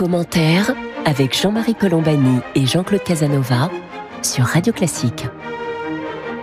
[0.00, 0.72] commentaire
[1.04, 3.68] avec Jean-Marie Colombani et Jean-Claude Casanova
[4.22, 5.26] sur Radio Classique.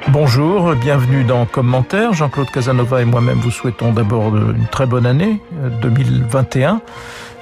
[0.09, 2.13] Bonjour, bienvenue dans Commentaire.
[2.13, 5.41] Jean-Claude Casanova et moi-même vous souhaitons d'abord une très bonne année
[5.81, 6.81] 2021.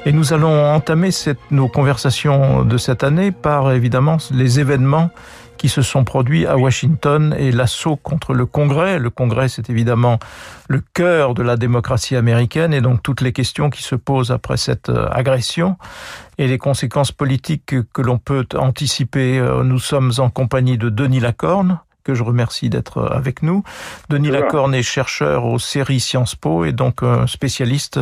[0.06, 1.10] Et nous allons entamer
[1.52, 5.10] nos conversations de cette année par évidemment les événements
[5.58, 9.00] qui se sont produits à Washington et l'assaut contre le Congrès.
[9.00, 10.20] Le Congrès, c'est évidemment
[10.68, 14.58] le cœur de la démocratie américaine et donc toutes les questions qui se posent après
[14.58, 15.78] cette euh, agression
[16.38, 19.40] et les conséquences politiques que l'on peut anticiper.
[19.40, 23.64] Euh, nous sommes en compagnie de Denis Lacorne, que je remercie d'être avec nous.
[24.10, 28.00] Denis Lacorne est chercheur aux séries Sciences Po et donc spécialiste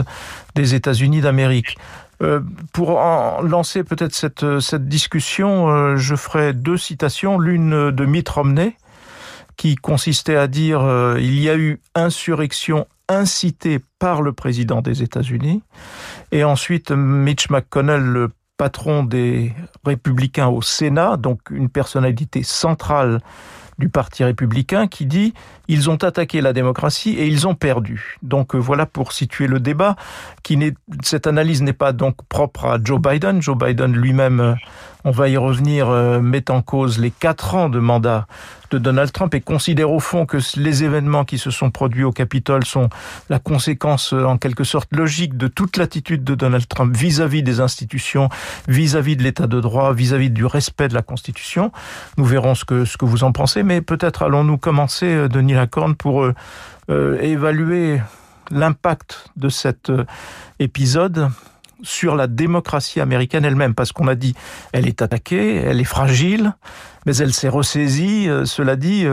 [0.55, 1.77] des États-Unis d'Amérique.
[2.23, 2.40] Euh,
[2.72, 7.38] pour en lancer peut-être cette, cette discussion, euh, je ferai deux citations.
[7.38, 8.77] L'une de Mitt Romney,
[9.58, 15.04] qui consistait à dire euh, il y a eu insurrection incitée par le président des
[15.04, 15.62] États-Unis.
[16.31, 19.53] Et ensuite, Mitch McConnell, le patron des
[19.86, 23.19] républicains au Sénat, donc une personnalité centrale
[23.79, 25.33] du Parti républicain qui dit
[25.67, 28.17] ils ont attaqué la démocratie et ils ont perdu.
[28.21, 29.95] Donc euh, voilà pour situer le débat.
[30.43, 33.41] Qui cette analyse n'est pas donc propre à Joe Biden.
[33.41, 34.53] Joe Biden lui-même, euh,
[35.04, 38.28] on va y revenir, euh, met en cause les quatre ans de mandat
[38.72, 42.12] de Donald Trump et considère au fond que les événements qui se sont produits au
[42.12, 42.90] Capitole sont
[43.30, 48.30] la conséquence en quelque sorte logique de toute l'attitude de Donald Trump vis-à-vis des institutions,
[48.68, 51.72] vis-à-vis de l'état de droit, vis-à-vis du respect de la Constitution.
[52.18, 56.34] Nous verrons ce que, vous en pensez, mais peut-être allons-nous commencer, Denis Lacorne pour euh,
[56.90, 58.02] euh, évaluer
[58.52, 60.06] l'impact de cet euh,
[60.59, 61.30] épisode
[61.84, 64.34] sur la démocratie américaine elle-même, parce qu'on a dit,
[64.72, 66.53] elle est attaquée, elle est fragile,
[67.06, 68.28] mais elle s'est ressaisie.
[68.45, 69.06] cela dit,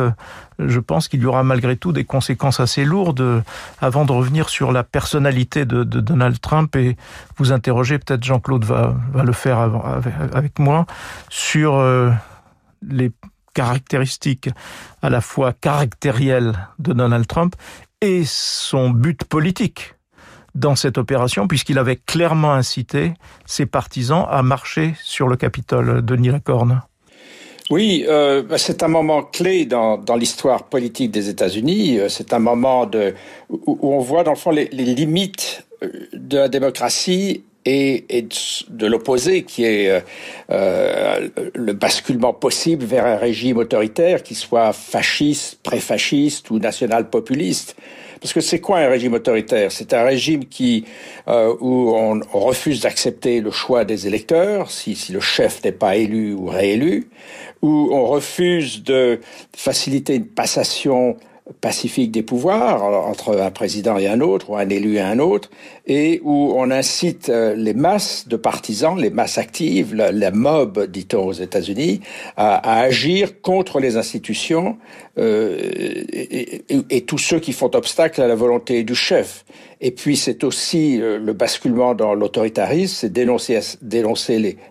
[0.58, 3.42] je pense qu'il y aura malgré tout des conséquences assez lourdes
[3.80, 6.96] avant de revenir sur la personnalité de, Donald Trump et
[7.36, 9.58] vous interroger, peut-être Jean-Claude va, le faire
[10.32, 10.86] avec moi,
[11.28, 11.82] sur
[12.88, 13.10] les
[13.54, 14.50] caractéristiques
[15.02, 17.54] à la fois caractérielles de Donald Trump
[18.00, 19.94] et son but politique
[20.54, 23.12] dans cette opération, puisqu'il avait clairement incité
[23.46, 26.82] ses partisans à marcher sur le Capitole de Nilacorne.
[27.70, 32.00] Oui, euh, c'est un moment clé dans, l'histoire politique des États-Unis.
[32.00, 32.90] Euh, c'est un moment
[33.48, 38.26] où, on voit dans le fond les, les limites euh, de la démocratie et, et
[38.68, 40.00] de l'opposé, qui est euh,
[40.50, 47.76] euh, le basculement possible vers un régime autoritaire qui soit fasciste, pré-fasciste ou national-populiste.
[48.20, 49.72] Parce que c'est quoi un régime autoritaire?
[49.72, 50.84] C'est un régime qui
[51.26, 55.96] euh, où on, refuse d'accepter le choix des électeurs si, si le chef n'est pas
[55.96, 57.08] élu ou réélu,
[57.62, 59.20] où on refuse de
[59.56, 61.16] faciliter une passation
[61.60, 65.50] pacifique des pouvoirs entre un président et un autre, ou un élu et un autre,
[65.86, 71.26] et où on incite euh, les masses de partisans, les masses actives, la, mob, dit-on
[71.26, 72.00] aux États-Unis,
[72.36, 74.78] à, agir contre les institutions
[75.18, 75.58] euh,
[76.12, 79.44] et, et, tous ceux qui font obstacle à la volonté du chef.
[79.82, 83.58] Et puis c'est aussi euh, le basculement dans l'autoritarisme, c'est dénoncer,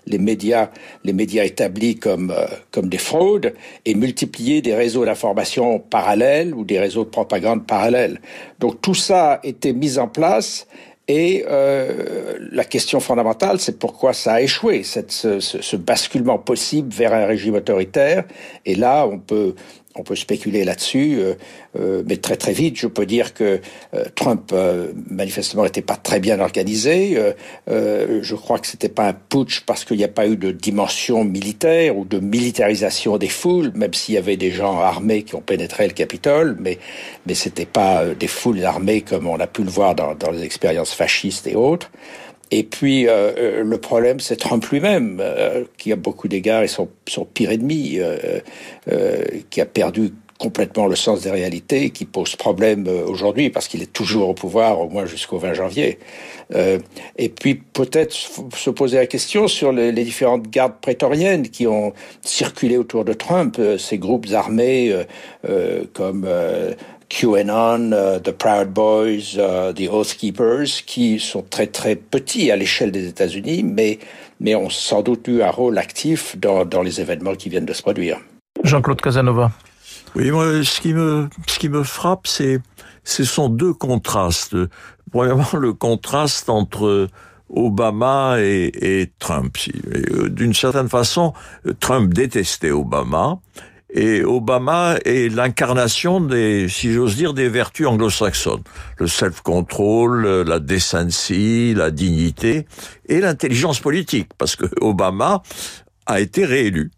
[0.06, 0.70] les, médias,
[1.03, 3.53] les médias établis comme, euh, comme des fraudes
[3.86, 8.22] et multiplier des réseaux d'information parallèles ou des réseaux de propagande parallèles.
[8.59, 10.68] Donc tout ça était mis en place
[11.08, 16.94] et euh, la question fondamentale, c'est pourquoi ça a échoué, cette, ce, ce, basculement possible
[16.94, 18.26] vers un régime autoritaire.
[18.64, 19.56] Et là, on peut
[19.99, 21.33] on peut spéculer là-dessus, euh,
[21.77, 23.59] euh, mais très très vite, je peux dire que
[23.93, 24.53] euh, Trump
[25.09, 27.17] manifestement n'était pas très bien organisé.
[27.67, 31.23] je crois que c'était pas un putsch parce qu'il n'y a pas eu de dimension
[31.23, 35.41] militaire ou de militarisation des foules, même s'il y avait des gens armés qui ont
[35.41, 36.77] pénétré le Capitole, mais
[37.25, 40.43] mais c'était pas des foules armées comme on a pu le voir dans, dans les
[40.43, 41.91] expériences fascistes et autres.
[42.51, 46.67] Et puis euh, euh, le problème, c'est Trump lui-même, euh, qui a beaucoup d'égards et
[46.67, 47.99] son, son pire ennemi,
[49.49, 53.91] qui a perdu complètement le sens des réalités, qui pose problème aujourd'hui parce qu'il est
[53.91, 55.99] toujours au pouvoir, au moins jusqu'au 20 janvier.
[56.55, 61.93] et puis peut-être se poser la question sur les, les, différentes gardes prétoriennes qui ont
[62.23, 64.95] circulé autour de Trump, ces groupes armés
[65.93, 66.25] comme
[67.09, 72.56] QAnon, uh, The Proud Boys, uh, The Oath Keepers, qui sont très très petits à
[72.56, 74.00] l'échelle des États-Unis, mais,
[74.40, 77.73] mais ont sans doute eu un rôle actif dans, dans les événements qui viennent de
[77.73, 78.20] se produire.
[78.64, 79.52] Jean-Claude Casanova.
[80.16, 82.59] Oui, moi, ce qui me, ce qui me frappe, c'est,
[83.03, 84.55] ce sont deux contrastes.
[85.12, 87.08] Premièrement, le contraste entre
[87.50, 89.58] Obama et, et Trump.
[89.88, 91.34] Euh, d'une certaine façon,
[91.79, 93.40] Trump détestait Obama
[93.91, 98.64] Et Obama est l'incarnation des, si j'ose dire, des vertus anglo-saxonnes.
[98.97, 102.68] Le self-control, la décency, la dignité
[103.08, 104.30] et l'intelligence politique.
[104.38, 105.41] Parce que Obama
[106.06, 106.91] a été réélu.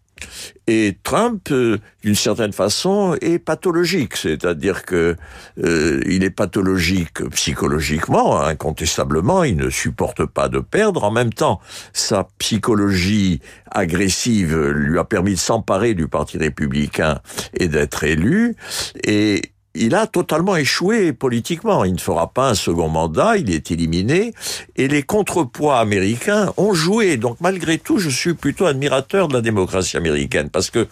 [0.66, 5.16] Et Trump, euh, d'une certaine façon, est pathologique, c'est-à-dire que
[5.62, 11.04] euh, il est pathologique psychologiquement, incontestablement, il ne supporte pas de perdre.
[11.04, 11.60] En même temps,
[11.92, 13.40] sa psychologie
[13.70, 17.20] agressive lui a permis de s'emparer du Parti républicain
[17.54, 18.54] et d'être élu.
[19.04, 21.84] Et il a totalement échoué politiquement.
[21.84, 24.34] Il ne fera pas un second mandat, il est éliminé,
[24.76, 27.16] et les contrepoids américains ont joué.
[27.16, 30.86] Donc malgré tout, je suis plutôt admirateur de la démocratie américaine, parce que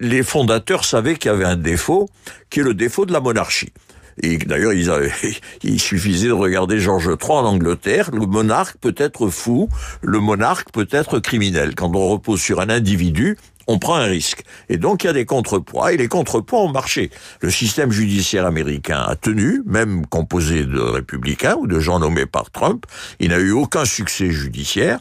[0.00, 2.08] les fondateurs savaient qu'il y avait un défaut,
[2.50, 3.72] qui est le défaut de la monarchie.
[4.20, 4.72] Et d'ailleurs,
[5.62, 8.10] il suffisait de regarder Georges III en Angleterre.
[8.12, 9.68] Le monarque peut être fou,
[10.02, 11.74] le monarque peut être criminel.
[11.74, 14.42] Quand on repose sur un individu, on prend un risque.
[14.68, 17.10] Et donc il y a des contrepoids, et les contrepoids ont marché.
[17.40, 22.50] Le système judiciaire américain a tenu, même composé de républicains ou de gens nommés par
[22.50, 22.86] Trump,
[23.20, 24.98] il n'a eu aucun succès judiciaire,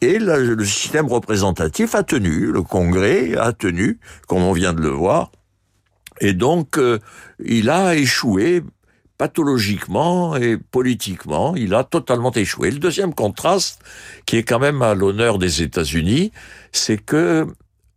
[0.00, 4.88] et le, système représentatif a tenu, le Congrès a tenu, comme on vient de le
[4.88, 5.30] voir,
[6.20, 6.98] et donc euh,
[7.44, 8.62] il a échoué
[9.18, 12.70] pathologiquement et politiquement, il a totalement échoué.
[12.70, 13.82] Le deuxième contraste,
[14.24, 16.30] qui est quand même à l'honneur des États-Unis,
[16.70, 17.46] c'est que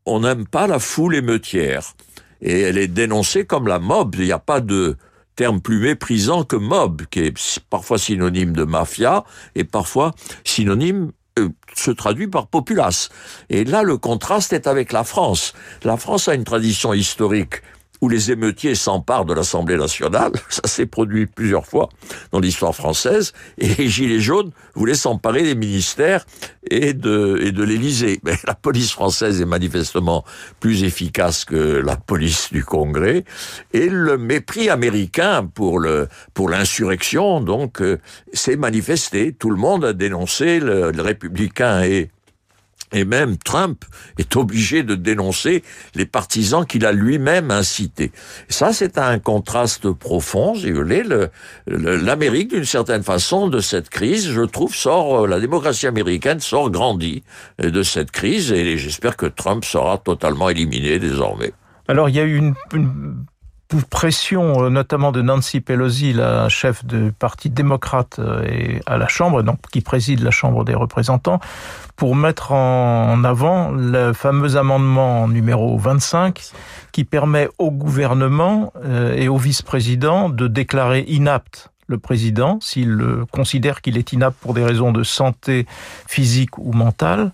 [0.06, 1.94] on n'aime pas la foule émeutière.
[2.42, 4.16] Et elle est dénoncée comme la mob.
[4.18, 4.98] Il n'y a pas de
[5.36, 9.24] terme plus méprisant que mob, qui est parfois synonyme de mafia
[9.56, 10.12] et parfois
[10.44, 13.10] synonyme euh, se traduit par populace.
[13.50, 15.54] Et là, le contraste est avec la France.
[15.84, 17.62] La France a une tradition historique
[18.02, 20.32] où les émeutiers s'emparent de l'Assemblée nationale.
[20.50, 21.90] Ça s'est produit plusieurs fois
[22.32, 23.34] dans l'histoire française.
[23.58, 26.26] Et les Gilets jaunes voulaient s'emparer des ministères
[26.70, 28.20] et de, et de l'Élysée.
[28.24, 30.26] Mais la police française est manifestement
[30.60, 33.24] plus efficace que la police du Congrès.
[33.74, 38.00] Et le mépris américain pour le, pour l'insurrection, donc, euh,
[38.34, 39.34] s'est manifesté.
[39.34, 42.10] Tout le monde a dénoncé le, le républicain et
[42.92, 43.84] et même Trump
[44.18, 45.64] est obligé de dénoncer
[45.96, 48.12] les partisans qu'il a lui-même incités.
[48.50, 51.04] ça, c'est un contraste profond, si vous voulez.
[51.68, 56.70] L'Amérique, d'une certaine façon, de cette crise, je trouve, sort, euh, la démocratie américaine sort
[56.70, 57.24] grandie
[57.62, 61.54] euh, de cette crise, et j'espère que Trump sera totalement éliminé désormais.
[61.88, 63.26] Alors, il y a eu une, une
[63.90, 69.44] pression, euh, notamment de Nancy Pelosi, la chef du Parti démocrate et à la Chambre,
[69.44, 71.40] donc qui préside la Chambre des représentants,
[71.96, 76.52] pour mettre en avant le fameux amendement numéro 25
[76.92, 82.98] qui permet au gouvernement euh, et au vice-président de déclarer inapte le président s'il
[83.32, 85.68] considère qu'il est inapte pour des raisons de santé
[86.08, 87.32] physique ou mentale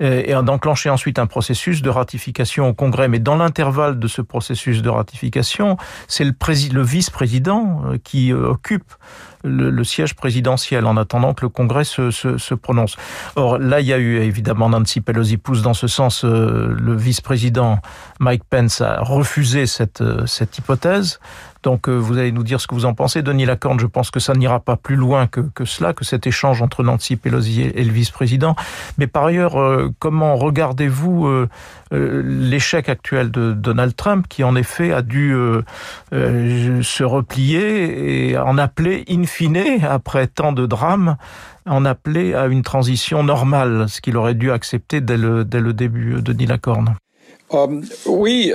[0.00, 3.08] et d'enclencher ensuite un processus de ratification au Congrès.
[3.08, 5.76] Mais dans l'intervalle de ce processus de ratification,
[6.08, 8.94] c'est le, vice-président euh, qui euh, occupe
[9.44, 12.96] le, siège présidentiel en attendant que le Congrès se, prononce.
[13.36, 16.24] Or, là, il y a eu évidemment Nancy Pelosi pousse dans ce sens.
[16.24, 17.78] Euh, le vice-président
[18.20, 19.64] Mike Pence a refusé
[20.00, 21.20] euh, cette hypothèse.
[21.64, 23.22] Donc, euh, vous allez nous dire ce que vous en pensez.
[23.22, 26.60] Denis Lacorne, je pense que ça n'ira pas plus loin que, cela, que cet échange
[26.60, 28.54] entre Nancy Pelosi et, le vice-président.
[28.98, 31.48] Mais par ailleurs, euh, comment regardez-vous euh,
[31.90, 35.34] l'échec actuel de Donald Trump, qui en effet a dû
[36.12, 41.16] se replier et en appeler in fine, après tant de drames,
[41.66, 46.32] en appeler à une transition normale, ce qu'il aurait dû accepter dès le, début de
[46.32, 46.96] Nilacorne.
[47.50, 48.52] Um, oui,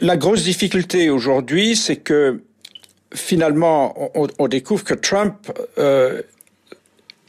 [0.00, 2.40] la grosse difficulté aujourd'hui, c'est que
[3.14, 5.34] finalement, on, découvre que Trump
[5.78, 6.22] euh,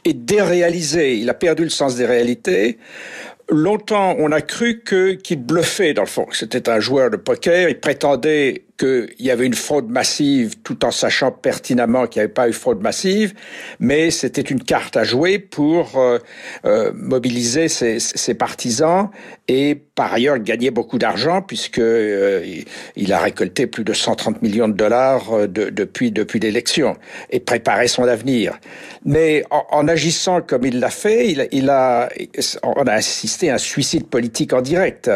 [0.04, 1.18] est déréalisé.
[1.18, 2.78] Il a perdu le sens des réalités
[3.48, 6.26] longtemps, on a cru qu'il bluffait dans le fond.
[6.32, 7.68] C'était un joueur de poker.
[7.68, 12.32] Il prétendait qu'il y avait une fraude massive tout en sachant pertinemment qu'il n'y avait
[12.32, 13.34] pas eu fraude massive,
[13.78, 16.18] mais c'était une carte à jouer pour euh,
[16.64, 19.10] euh, mobiliser ses, partisans
[19.48, 22.42] et par ailleurs gagner beaucoup d'argent puisque euh,
[22.96, 26.96] il a récolté plus de 130 millions de dollars euh, de, depuis depuis l'élection
[27.30, 28.58] et préparer son avenir.
[29.04, 32.08] Mais en, agissant comme il l'a fait, il, a
[32.62, 35.10] on a assisté à un suicide politique en direct.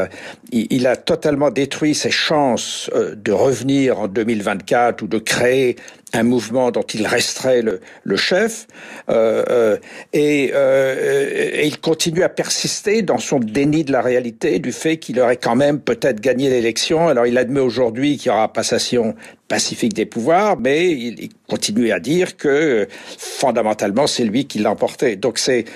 [0.52, 5.76] Il, il a totalement détruit ses chances de revenir en 2024 ou de créer
[6.14, 8.66] un mouvement dont il resterait le, chef,
[9.10, 9.76] euh, euh,
[10.12, 14.96] et, euh, et, il continue à persister dans son déni de la réalité, du fait
[14.96, 17.08] qu'il aurait quand même peut-être gagné l'élection.
[17.08, 19.14] Alors il admet aujourd'hui qu'il y aura passation
[19.48, 22.86] pacifique des pouvoirs, mais il, il continue à dire que
[23.18, 25.16] fondamentalement c'est lui qui l'a emporté.
[25.16, 25.66] Donc c'est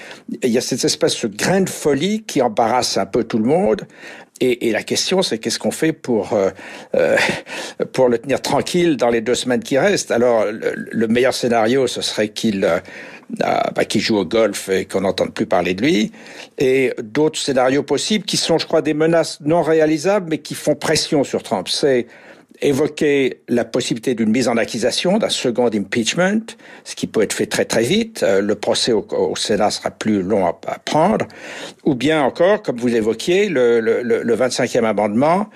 [0.42, 3.44] il y a cette espèce de grain de folie qui embarrasse un peu tout le
[3.44, 3.86] monde
[4.42, 6.50] et, et, la question, c'est qu'est-ce qu'on fait pour euh,
[6.96, 7.16] euh,
[7.92, 10.10] pour le tenir tranquille dans les deux semaines qui restent?
[10.10, 12.80] Alors, le, meilleur scénario, ce serait qu'il euh,
[13.38, 16.10] bah, qu'il joue au golf et qu'on n'entende plus parler de lui.
[16.58, 20.74] Et d'autres scénarios possibles qui sont, je crois, des menaces non réalisables, mais qui font
[20.74, 21.68] pression sur Trump.
[21.68, 22.08] C'est
[22.62, 26.46] évoquer la possibilité d'une mise en accusation, d'un second impeachment,
[26.84, 28.22] ce qui peut être fait très très vite.
[28.22, 30.52] Euh, le procès au, Sénat sera plus long à,
[30.84, 31.26] prendre.
[31.84, 35.48] Ou bien encore, comme vous évoquiez, le, le, le 25e amendement,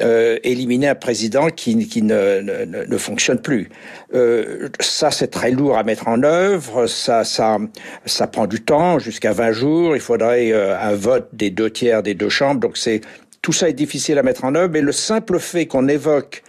[0.00, 3.68] euh, éliminer un président qui, qui ne, ne, ne, fonctionne plus.
[4.14, 6.86] Euh, ça, c'est très lourd à mettre en œuvre.
[6.86, 7.58] Ça, ça,
[8.06, 9.94] ça prend du temps, jusqu'à 20 jours.
[9.94, 12.60] Il faudrait euh, un vote des deux tiers des deux chambres.
[12.60, 13.02] Donc c'est
[13.42, 16.42] tout ça est difficile à mettre en œuvre, mais le simple fait qu'on évoque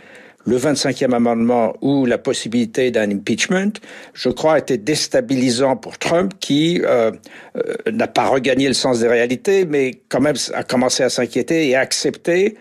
[0.46, 3.74] le 25e amendement ou la possibilité d'un impeachment,
[4.14, 7.12] je crois, était déstabilisant pour Trump qui euh,
[7.58, 11.68] euh, n'a pas regagné le sens des réalités, mais quand même a commencé à s'inquiéter
[11.70, 12.56] et à accepter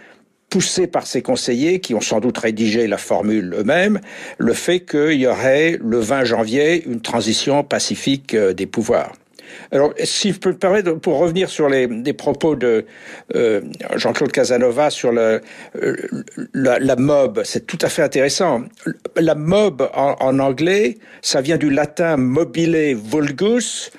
[0.51, 3.99] poussé par ses conseillers, qui ont sans doute rédigé la formule eux-mêmes,
[4.39, 9.15] le fait qu'il y aurait le 20 janvier une transition pacifique euh, des pouvoirs.
[9.75, 12.87] Alors, si je peux me permettre, pour revenir sur les, propos de
[13.35, 13.61] euh,
[13.97, 15.41] Jean-Claude Casanova sur le,
[15.83, 15.97] euh,
[16.55, 18.63] la, mob, c'est tout à fait intéressant.
[19.17, 23.91] La mob en, en, anglais, ça vient du latin mobile vulgus,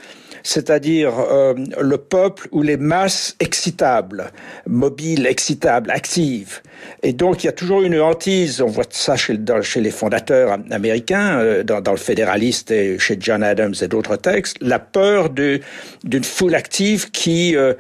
[0.45, 4.31] c'est-à-dire euh, le peuple ou les masses excitables,
[4.67, 6.61] mobiles, excitables, actives.
[7.01, 11.39] Et donc il y a toujours une hantise, on voit ça chez, les fondateurs américains,
[11.39, 16.53] euh, dans, le fédéraliste et chez John Adams et d'autres textes, la peur d'une foule
[16.53, 17.73] active qui, euh,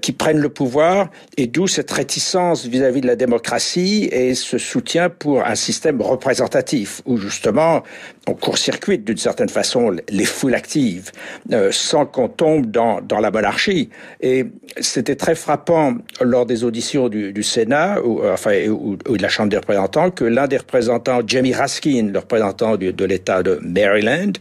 [0.00, 4.58] qui prennent le pouvoir, et d'où cette réticence vis-à-vis -vis de la démocratie et ce
[4.58, 7.82] soutien pour un système représentatif, où justement
[8.28, 11.10] on court-circuite d'une certaine façon les foules actives,
[11.52, 13.90] euh, sans qu'on tombe dans, dans la monarchie.
[14.20, 14.46] Et
[14.80, 19.48] c'était très frappant lors des auditions du, du Sénat, ou, enfin, ou, de la Chambre
[19.48, 24.32] des représentants, que l'un des représentants, Jamie Raskin, le représentant de l'État de Maryland,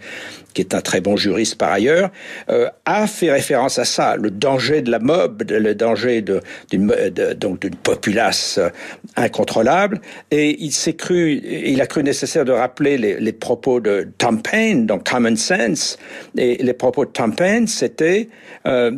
[0.54, 2.10] qui est un très bon juriste par ailleurs,
[2.50, 7.34] euh, a fait référence à ça, le danger de la mob, le danger d'une de,
[7.34, 8.70] donc populace euh,
[9.16, 14.08] incontrôlable, et il s'est cru, il a cru nécessaire de rappeler les, les, propos de
[14.18, 15.98] Tom Paine, donc Common Sense,
[16.38, 18.30] et les propos de Tom Paine, c'était
[18.66, 18.92] euh,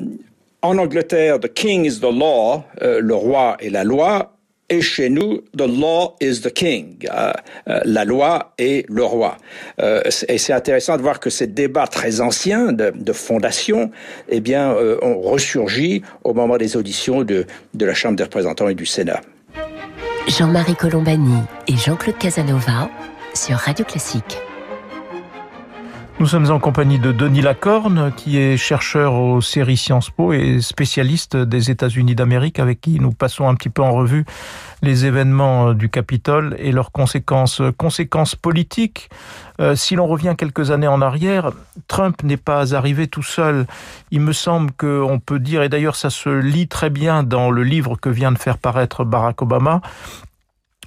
[0.62, 4.33] en Angleterre, the king is the law, euh, le roi est la loi.
[4.74, 7.08] Et chez nous, the law is the king.
[7.14, 7.32] Euh,
[7.68, 9.38] euh, la loi est le roi.
[9.80, 13.92] Euh, et c'est intéressant de voir que ces débats très anciens de, fondation,
[14.30, 18.74] eh bien, ont ressurgi au moment des auditions de, de la Chambre des représentants et
[18.74, 19.22] du Sénat.
[20.28, 22.90] Jean-Marie Colombani et Jean-Claude Casanova
[23.36, 24.40] sur Radio Classique.
[26.20, 30.62] Nous sommes en compagnie de Denis Lacorne, qui est chercheur aux séries Sciences Po et
[30.62, 34.24] spécialiste des États-Unis d'Amérique, avec qui nous passons un petit peu en revue
[34.84, 39.10] les événements du Capitole et leurs conséquences, conséquences politiques.
[39.60, 41.52] Euh, si l'on revient quelques années en arrière,
[41.88, 43.66] Trump n'est pas arrivé tout seul.
[44.12, 47.64] Il me semble qu'on peut dire, et d'ailleurs ça se lit très bien dans le
[47.64, 49.82] livre que vient de faire paraître Barack Obama,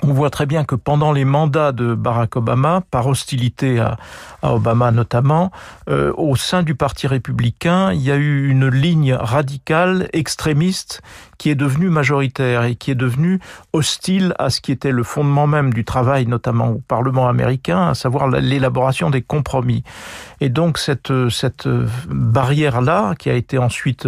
[0.02, 3.96] on voit très bien que pendant les mandats de Barack Obama, par hostilité à,
[4.42, 5.50] Obama notamment,
[5.88, 11.02] euh, au sein du Parti républicain, il y a eu une ligne radicale, extrémiste,
[11.38, 13.40] qui est devenue majoritaire et qui est devenue
[13.72, 17.94] hostile à ce qui était le fondement même du travail, notamment au Parlement américain, à
[17.94, 19.82] savoir l'élaboration des compromis.
[20.40, 21.68] Et donc cette, cette
[22.08, 24.06] barrière-là, qui a été ensuite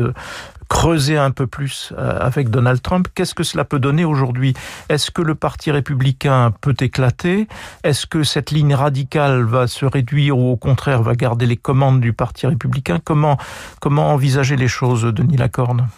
[0.69, 3.09] creuser un peu plus euh, avec Donald Trump.
[3.15, 4.55] Qu'est-ce que cela peut donner aujourd'hui?
[4.89, 7.49] Est-ce que le Parti républicain peut éclater?
[7.85, 12.01] Est-ce que cette ligne radicale va se réduire ou au contraire va garder les commandes
[12.01, 13.01] du Parti républicain?
[13.03, 13.39] Comment,
[13.81, 15.89] comment envisager les choses, Denis Lacorne?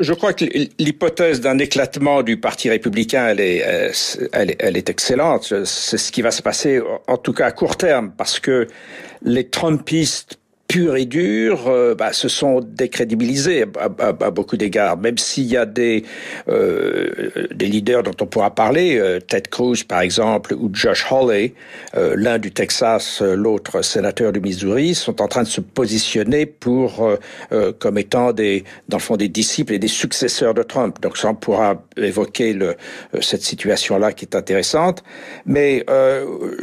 [0.00, 0.44] Je crois que
[0.78, 3.92] l'hypothèse d'un éclatement du Parti républicain, elle est, euh,
[4.32, 5.64] elle, elle est excellente.
[5.64, 8.66] C'est ce qui va se passer, en tout cas à court terme, parce que
[9.22, 10.38] les Trumpistes
[10.68, 13.64] pur et dur euh, bah, se sont décrédibilisés
[13.98, 16.04] à beaucoup d'égards, même s'il y a des,
[16.48, 21.54] euh, des leaders dont on pourra parler, euh, Ted Cruz par exemple, ou Josh Hawley,
[21.96, 26.46] euh, l'un du Texas, euh, l'autre sénateur du Missouri, sont en train de se positionner
[26.46, 27.16] pour
[27.78, 31.00] comme étant des, dans le fond, des disciples et des successeurs de Trump.
[31.00, 32.76] Donc ça, on pourra évoquer le,
[33.20, 35.02] cette situation-là qui est intéressante.
[35.44, 35.84] Mais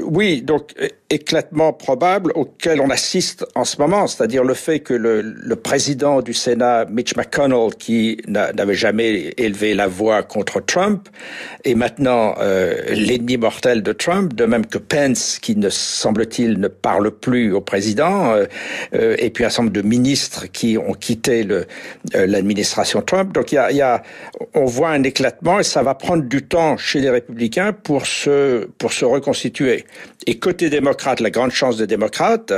[0.04, 0.74] oui, donc
[1.10, 6.34] éclatement probable auquel on assiste en ce moment c'est-à-dire le fait que le, président du
[6.34, 11.08] Sénat, Mitch McConnell, qui n'avait jamais élevé la voix contre Trump,
[11.64, 16.68] est maintenant euh, l'ennemi mortel de Trump, de même que Pence, qui ne semble-t-il ne
[16.68, 18.46] parle plus au président, euh,
[18.96, 21.48] euh et puis un certain nombre de ministres qui ont quitté
[22.14, 23.32] l'administration Trump.
[23.34, 24.04] Donc il y a,
[24.54, 28.66] on voit un éclatement et ça va prendre du temps chez les républicains pour se
[28.78, 29.86] pour se reconstituer.
[30.26, 32.52] Et côté démocrate, la grande chance des démocrates,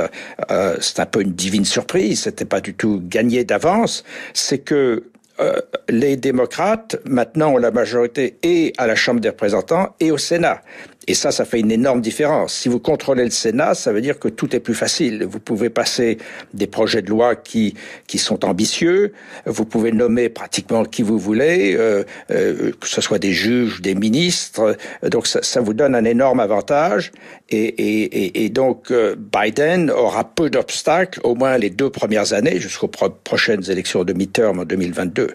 [0.80, 5.60] c'est un peu une divine surprise, c'était pas du tout gagné d'avance, c'est que euh,
[5.88, 10.62] les démocrates maintenant ont la majorité et à la Chambre des représentants et au Sénat.
[11.06, 12.54] Et ça, ça fait une énorme différence.
[12.54, 15.24] Si vous contrôlez le Sénat, ça veut dire que tout est plus facile.
[15.24, 16.18] Vous pouvez passer
[16.54, 17.74] des projets de loi qui
[18.06, 19.12] qui sont ambitieux.
[19.46, 23.94] Vous pouvez nommer pratiquement qui vous voulez, euh, euh, que ce soit des juges, des
[23.94, 24.76] ministres.
[25.02, 27.12] Donc ça, ça vous donne un énorme avantage.
[27.48, 32.58] Et, et, et donc euh, Biden aura peu d'obstacles, au moins les deux premières années,
[32.58, 35.28] jusqu'aux prochaines élections de mi-terme en 2022.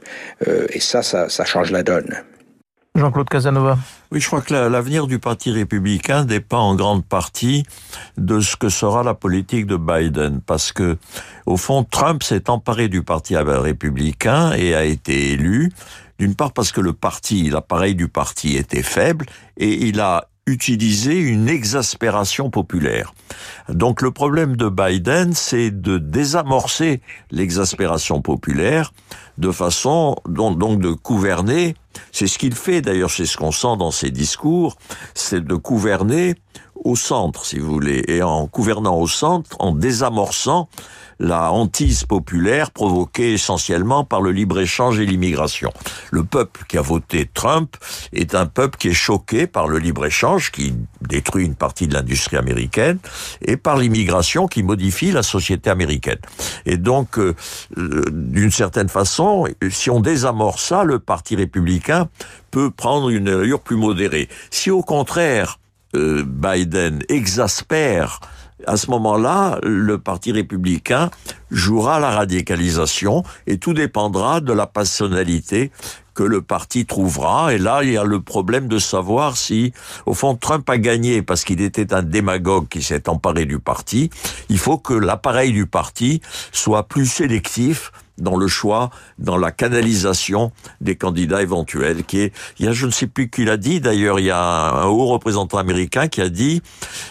[0.48, 2.24] Euh, et ça, ça, ça change la donne.
[2.94, 3.78] Jean-Claude Casanova.
[4.12, 7.64] Oui, je crois que l'avenir du Parti républicain dépend en grande partie
[8.18, 10.98] de ce que sera la politique de Biden, parce que,
[11.46, 15.72] au fond, Trump s'est emparé du Parti républicain et a été élu,
[16.20, 21.18] d'une part parce que le parti, l'appareil du parti était faible, et il a utilisé
[21.18, 23.14] une exaspération populaire.
[23.70, 28.92] Donc le problème de Biden, c'est de désamorcer l'exaspération populaire
[29.38, 31.76] de façon donc, de gouverner
[32.12, 34.78] c'est ce qu'il fait d'ailleurs, c'est ce qu'on sent dans ses discours,
[35.14, 36.36] c'est de gouverner
[36.84, 40.70] au centre, si vous voulez, et en gouvernant au centre, en désamorçant
[41.22, 45.72] la hantise populaire provoquée essentiellement par le libre-échange et l'immigration.
[46.10, 47.78] Le peuple qui a voté Trump
[48.12, 52.38] est un peuple qui est choqué par le libre-échange qui détruit une partie de l'industrie
[52.38, 52.98] américaine
[53.46, 56.20] et par l'immigration qui modifie la société américaine.
[56.66, 57.36] Et donc, euh,
[57.78, 62.10] euh, d'une certaine façon, si on désamorce ça, le Parti républicain
[62.50, 64.28] peut prendre une allure plus modérée.
[64.50, 65.60] Si au contraire,
[65.96, 68.20] euh, Biden exaspère
[68.68, 71.10] à ce moment-là, le Parti républicain
[71.50, 75.72] jouera la radicalisation et tout dépendra de la personnalité
[76.14, 77.54] que le parti trouvera.
[77.54, 79.74] Et là, il y a le problème de savoir si,
[80.06, 84.10] au fond, Trump a gagné parce qu'il était un démagogue qui s'est emparé du parti.
[84.50, 86.22] Il faut que l'appareil du parti
[86.52, 92.04] soit plus sélectif dans le choix, dans la canalisation des candidats éventuels.
[92.04, 93.82] Qui est, il y a, je ne sais plus qui l'a dit.
[93.82, 96.62] D'ailleurs, il y a un haut représentant américain qui a dit,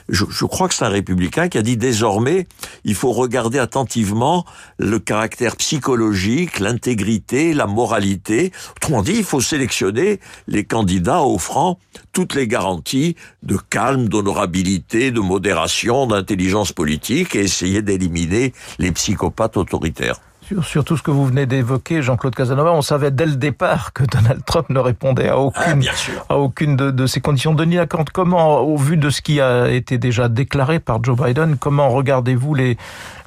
[0.08, 2.46] je, je crois que c'est un républicain qui a dit désormais,
[2.84, 4.44] il faut regarder attentivement
[4.78, 8.52] le caractère psychologique, l'intégrité, la moralité.
[8.76, 11.78] Autrement dit, il faut sélectionner les candidats offrant
[12.12, 19.56] toutes les garanties de calme, d'honorabilité, de modération, d'intelligence politique et essayer d'éliminer les psychopathes
[19.56, 20.20] autoritaires
[20.50, 23.92] sur, sur tout ce que vous venez d'évoquer, Jean-Claude Casanova, on savait dès le départ
[23.92, 27.54] que Donald Trump ne répondait à aucune, ah, à aucune de, de ces conditions.
[27.54, 31.56] Denis Lacorte, comment, au vu de ce qui a été déjà déclaré par Joe Biden,
[31.56, 32.76] comment regardez-vous les,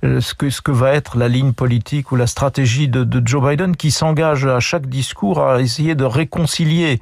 [0.04, 3.26] euh, ce que, ce que va être la ligne politique ou la stratégie de, de
[3.26, 7.00] Joe Biden qui s'engage à chaque discours à essayer de réconcilier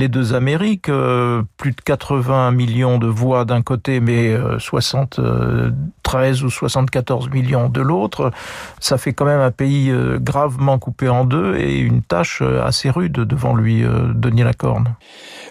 [0.00, 6.46] les deux Amériques, euh, plus de 80 millions de voix d'un côté, mais 73 euh,
[6.46, 8.32] ou 74 millions de l'autre,
[8.80, 12.90] ça fait quand même un pays euh, gravement coupé en deux et une tâche assez
[12.90, 13.84] rude devant lui,
[14.14, 14.96] Denis Lacorne.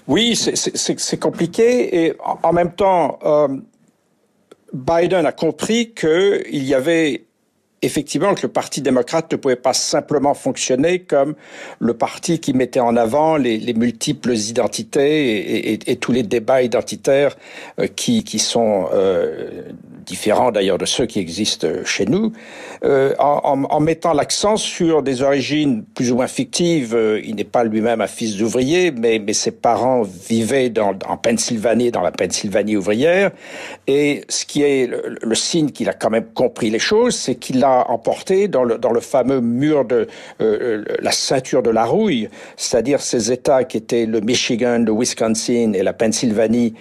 [0.08, 3.20] Oui, c'est compliqué et en même temps,
[4.74, 7.29] Biden a compris qu'il y avait
[7.82, 11.36] effectivement que le Parti démocrate ne pouvait pas simplement fonctionner comme
[11.80, 17.36] le parti qui mettait en avant les, les multiples identités et, tous les débats identitaires
[17.80, 19.64] euh, qui, sont euh,
[20.06, 22.32] différents d'ailleurs de ceux qui existent chez nous,
[22.84, 26.98] euh, en, mettant l'accent sur des origines plus ou moins fictives.
[27.24, 32.12] Il n'est pas lui-même un fils d'ouvrier, mais, ses parents vivaient en Pennsylvanie, dans la
[32.12, 33.32] Pennsylvanie ouvrière.
[33.88, 34.90] Et ce qui est
[35.22, 39.00] le signe qu'il a quand même compris les choses, c'est qu'il a emporté dans le,
[39.00, 40.08] fameux mur de
[40.42, 45.74] euh, la ceinture de la rouille, c'est-à-dire ces États qui étaient le Michigan, le Wisconsin
[45.74, 46.74] et la Pennsylvanie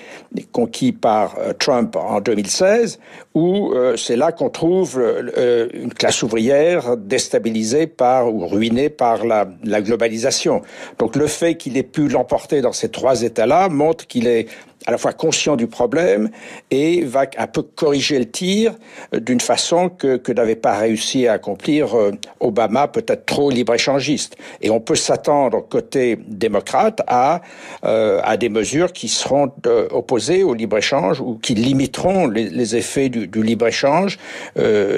[0.53, 2.98] conquis par Trump en 2016
[3.38, 9.24] où euh, c'est là qu'on trouve euh, une classe ouvrière déstabilisée par ou ruinée par
[9.24, 10.62] la globalisation.
[10.98, 14.48] Donc le fait qu'il ait pu l'emporter dans ces trois États-là montre qu'il est
[14.88, 16.31] à la fois conscient du problème
[16.70, 18.74] et va un peu corriger le tir
[19.12, 21.94] d'une façon que, n'avait pas réussi à accomplir
[22.40, 24.37] Obama, peut-être trop libre-échangiste.
[24.62, 27.42] Et on peut s'attendre côté démocrate à,
[27.83, 29.53] à des mesures qui seront
[29.90, 34.18] opposées au libre-échange ou qui limiteront les, effets du, libre-échange.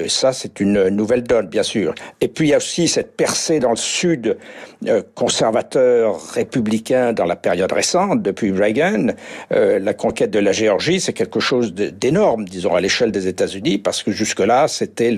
[0.07, 1.95] ça, c'est une nouvelle donne, bien sûr.
[2.21, 4.37] Et puis, il y a aussi cette percée dans le sud
[4.87, 9.09] euh, conservateur républicain dans la période récente, depuis Reagan.
[9.53, 13.79] Euh, la conquête de la Géorgie, c'est quelque chose d'énorme, disons, à l'échelle des États-Unis,
[13.79, 15.15] parce que jusque-là, c'était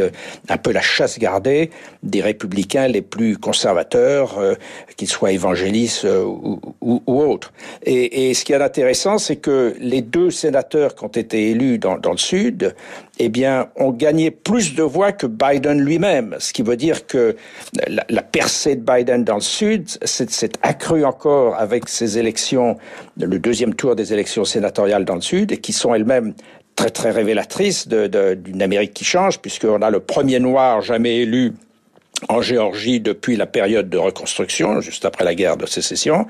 [0.49, 1.71] un peu la chasse gardée
[2.03, 4.55] des républicains les plus conservateurs, euh,
[4.97, 7.53] qu'ils soient évangélistes ou, ou, autres.
[7.85, 11.97] Et, ce qui est intéressant, c'est que les deux sénateurs qui ont été élus dans
[11.97, 12.75] le Sud,
[13.25, 17.37] eh bien, ont gagné plus de voix que Biden lui-même, ce qui veut dire que
[17.87, 22.77] la, la percée de Biden dans le Sud s'est accrue encore avec ces élections,
[23.19, 26.35] le deuxième tour des élections sénatoriales dans le Sud, et qui sont elles-mêmes
[26.75, 31.53] très très révélatrices d'une Amérique qui change, puisqu'on a le premier noir jamais élu
[32.29, 36.27] en Géorgie depuis la période de reconstruction, juste après la guerre de sécession,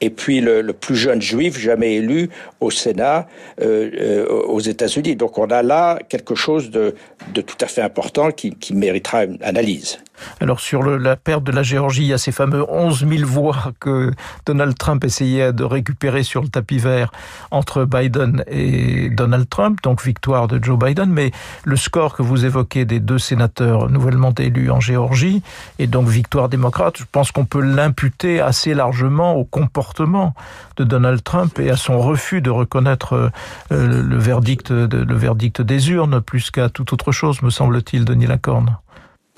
[0.00, 2.30] et puis le, plus jeune juif jamais élu
[2.60, 3.26] au Sénat
[3.60, 5.16] euh, euh, aux États-Unis.
[5.16, 6.94] Donc on a là quelque chose de,
[7.32, 9.98] de tout à fait important qui, qui méritera une analyse.
[10.40, 13.28] Alors sur le, la perte de la Géorgie, il y a ces fameux 11 000
[13.28, 14.12] voix que
[14.44, 17.10] Donald Trump essayait de récupérer sur le tapis vert
[17.50, 21.30] entre Biden et Donald Trump, donc victoire de Joe Biden, mais
[21.64, 25.42] le score que vous évoquez des deux sénateurs nouvellement élus en Géorgie
[25.78, 30.34] et donc victoire démocrate, je pense qu'on peut l'imputer assez largement au comportement
[30.76, 33.30] de Donald Trump et à son refus de reconnaître
[33.72, 38.26] euh, le, verdict, le verdict des urnes plus qu'à toute autre chose, me semble-t-il, Denis
[38.26, 38.76] Lacorne.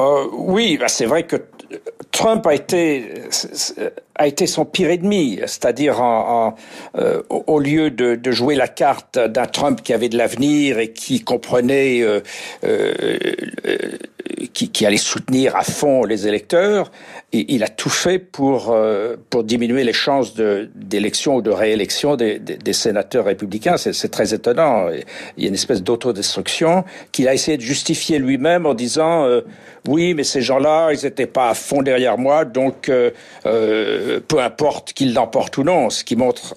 [0.00, 1.36] Euh, oui, bah c'est vrai que
[2.12, 3.22] Trump a été
[4.18, 8.68] a été son pire ennemi, c'est-à-dire en, en, euh, au lieu de, de, jouer la
[8.68, 12.20] carte d'un Trump qui avait de l'avenir et qui comprenait, euh,
[12.64, 13.16] euh,
[14.52, 16.90] qui, qui, allait soutenir à fond les électeurs,
[17.32, 22.16] et, il a tout fait pour euh, pour diminuer les chances d'élection ou de réélection
[22.16, 23.76] des, des, des sénateurs républicains.
[23.76, 24.88] C'est très étonnant.
[25.36, 29.42] Il y a une espèce d'autodestruction qu'il a essayé de justifier lui-même en disant euh,
[29.86, 33.10] oui, mais ces gens-là, ils n'étaient pas à fond derrière moi, donc euh,
[34.08, 36.54] euh, peu importe qu'ils l'emportent ou non, ce qui montre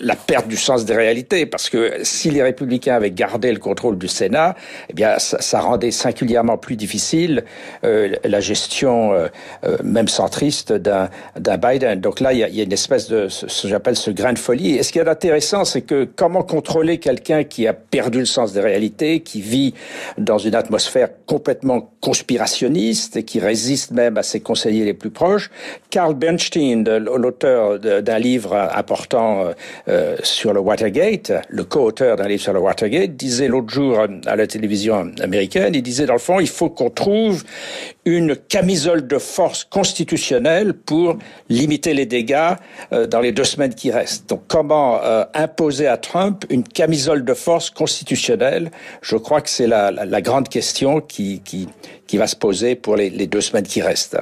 [0.00, 3.98] la perte du sens des réalités, parce que si les républicains avaient gardé le contrôle
[3.98, 4.54] du Sénat,
[4.90, 7.44] eh bien, ça, rendait singulièrement plus difficile
[7.84, 9.28] euh, la gestion, euh,
[9.82, 12.00] même centriste, d'un Biden.
[12.00, 14.10] Donc là, il y, a, il y, a, une espèce de ce que j'appelle ce
[14.10, 14.76] grain de folie.
[14.76, 18.52] Et ce qui est intéressant, c'est que comment contrôler quelqu'un qui a perdu le sens
[18.52, 19.74] des réalités, qui vit
[20.18, 25.50] dans une atmosphère complètement conspirationniste et qui résiste même à ses conseillers les plus proches?
[25.90, 29.50] Carl Bernstein, l'auteur d'un livre important
[29.88, 34.36] euh, sur le Watergate, le co-auteur d'un livre sur le Watergate, disait l'autre jour à
[34.36, 37.44] la télévision américaine, il disait dans le fond, il faut qu'on trouve
[38.04, 42.54] une camisole de force constitutionnelle pour limiter les dégâts
[42.92, 44.28] euh, dans les deux semaines qui restent.
[44.28, 48.70] Donc comment euh, imposer à Trump une camisole de force constitutionnelle?
[49.02, 51.42] Je crois que c'est la, grande question qui,
[52.14, 54.16] va se poser pour les deux semaines qui restent.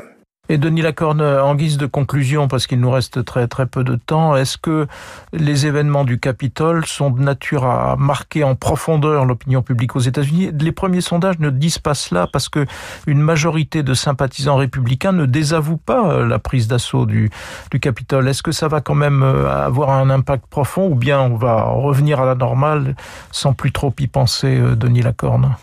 [0.51, 3.97] Et Denis Lacorne, en guise de conclusion, parce qu'il nous reste très très peu de
[3.97, 4.87] temps, est-ce que
[5.33, 10.51] les événements du Capitole sont de nature à marquer en profondeur l'opinion publique aux États-Unis?
[10.61, 12.67] Les premiers sondages ne disent pas cela parce que
[13.07, 17.31] une majorité de sympathisants républicains ne désavouent pas euh, la prise d'assaut du,
[17.71, 18.29] du Capitole.
[18.29, 21.63] Est-ce que ça va quand même euh, avoir un impact profond ou bien on va
[21.65, 22.97] revenir à la normale
[23.33, 25.57] sans plus trop y penser, euh, Denis Lacorne?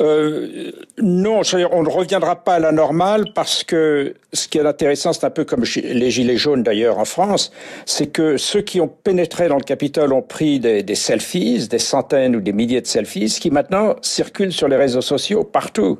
[0.00, 1.40] Euh, non,
[1.72, 5.30] on ne reviendra pas à la normale parce que ce qui est intéressant, c'est un
[5.30, 7.50] peu comme les gilets jaunes d'ailleurs en France,
[7.86, 12.36] c'est que ceux qui ont pénétré dans le Capitole ont pris des, selfies, des centaines
[12.36, 15.98] ou des milliers de selfies, qui maintenant circulent sur les réseaux sociaux partout.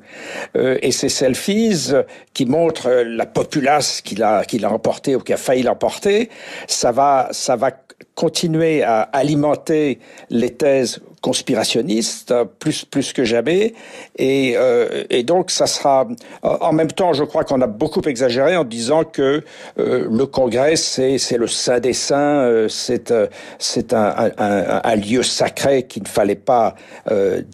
[0.57, 1.93] Euh, et ces selfies
[2.35, 6.29] qui montrent la populace qu'il a, qu'il emporté ou qui a failli l'emporter,
[6.67, 7.71] ça va, ça va
[8.15, 13.75] continuer à alimenter les thèses conspirationnistes plus plus que jamais.
[14.17, 16.07] Et, euh, et donc ça sera
[16.43, 19.43] en même temps je crois qu'on a beaucoup exagéré en disant que
[19.81, 23.13] euh, le congrès c'est c'est le saint des saints euh, c'est
[23.59, 26.77] c'est un, lieu sacré qu'il ne fallait pas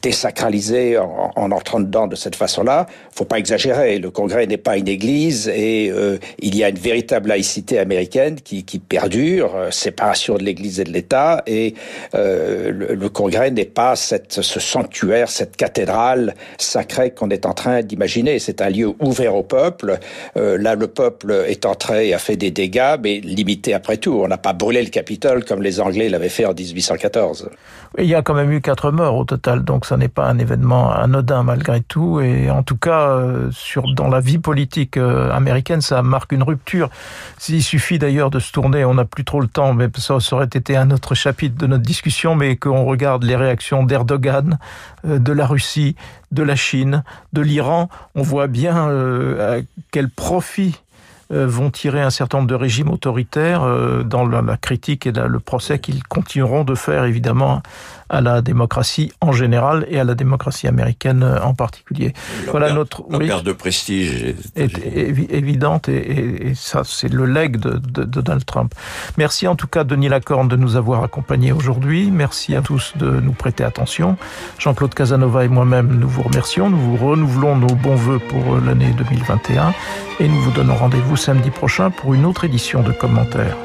[0.02, 3.98] désacraliser en, en entrant dedans de cette façon là faut pas exagérer.
[3.98, 5.92] Le congrès n'est pas une église et
[6.38, 11.42] il y a une véritable laïcité américaine qui, perdure séparation de l'église et de l'état
[11.46, 11.74] et
[12.14, 17.82] le, le congrès n'est pas cette, ce sanctuaire, cette cathédrale sacrée qu'on est en train
[17.82, 18.38] d'imaginer.
[18.38, 19.98] C'est un lieu ouvert au peuple.
[20.36, 24.20] Euh, là, le peuple est entré et a fait des dégâts, mais limité après tout.
[24.22, 27.50] On n'a pas brûlé le Capitole comme les Anglais l'avaient fait en 1814.
[27.98, 30.38] Il y a quand même eu quatre morts au total, donc ça n'est pas un
[30.38, 32.20] événement anodin malgré tout.
[32.20, 36.42] Et en tout cas, euh, sur, dans la vie politique euh, américaine, ça marque une
[36.42, 36.88] rupture.
[37.48, 40.46] Il suffit d'ailleurs de se tourner, on n'a plus trop le temps, mais ça, aurait
[40.46, 44.58] été un autre chapitre de notre discussion, mais qu'on regarde les réactions d'Erdogan,
[45.06, 45.96] euh, de la Russie,
[46.30, 48.88] de la Chine, de l'Iran, on voit bien
[49.90, 50.80] quel profit
[51.32, 55.40] euh, vont tirer un certain nombre de régimes autoritaires euh, dans la, critique et le
[55.40, 57.62] procès qu'ils continueront de faire évidemment
[58.12, 62.12] à la démocratie en général et à la démocratie américaine en particulier.
[62.50, 64.78] voilà notre la perte de prestige est,
[65.30, 68.74] évidente et, ça c'est le leg de, de, Donald Trump.
[69.16, 72.10] Merci en tout cas Denis Lacorne de nous avoir accompagnés aujourd'hui.
[72.10, 74.16] Merci à tous de nous prêter attention.
[74.58, 76.68] Jean-Claude Casanova et moi-même nous vous remercions.
[76.68, 79.72] Nous vous renouvelons nos bons voeux pour l'année 2021
[80.20, 83.56] et nous vous donnons rendez-vous samedi prochain pour une autre édition de commentaires.